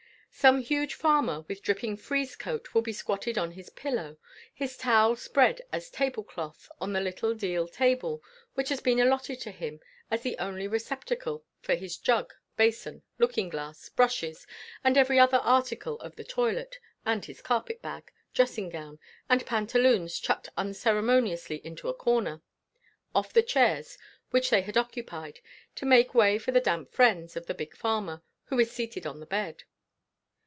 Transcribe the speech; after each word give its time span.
Some 0.33 0.61
huge 0.61 0.93
farmer 0.95 1.41
with 1.49 1.61
dripping 1.61 1.97
frieze 1.97 2.35
coat 2.37 2.73
will 2.73 2.81
be 2.81 2.93
squatted 2.93 3.37
on 3.37 3.51
his 3.51 3.69
pillow, 3.69 4.17
his 4.55 4.75
towel 4.77 5.15
spread 5.17 5.61
as 5.73 5.89
table 5.91 6.23
cloth 6.23 6.71
on 6.79 6.93
the 6.93 7.01
little 7.01 7.35
deal 7.35 7.67
table 7.67 8.23
which 8.55 8.69
has 8.69 8.79
been 8.79 8.99
allotted 9.01 9.39
to 9.41 9.51
him 9.51 9.81
as 10.09 10.21
the 10.23 10.37
only 10.39 10.67
receptacle 10.69 11.43
for 11.59 11.75
his 11.75 11.97
jug, 11.97 12.33
basin, 12.55 13.03
looking 13.19 13.49
glass, 13.49 13.89
brushes, 13.89 14.47
and 14.85 14.97
every 14.97 15.19
other 15.19 15.37
article 15.39 15.99
of 15.99 16.15
the 16.15 16.23
toilet, 16.23 16.79
and 17.05 17.25
his 17.25 17.41
carpet 17.41 17.79
bag, 17.81 18.09
dressing 18.33 18.69
gown, 18.69 18.97
and 19.29 19.45
pantaloons 19.45 20.17
chucked 20.17 20.49
unceremoniously 20.57 21.57
into 21.63 21.89
a 21.89 21.93
corner, 21.93 22.41
off 23.13 23.31
the 23.33 23.43
chairs 23.43 23.97
which 24.31 24.49
they 24.49 24.61
had 24.61 24.77
occupied, 24.77 25.41
to 25.75 25.85
make 25.85 26.15
way 26.15 26.39
for 26.39 26.51
the 26.53 26.61
damp 26.61 26.89
friends 26.89 27.35
of 27.35 27.45
the 27.47 27.53
big 27.53 27.75
farmer, 27.75 28.23
who 28.45 28.57
is 28.59 28.71
seated 28.71 29.05
on 29.05 29.19
the 29.19 29.27
bed. 29.27 29.65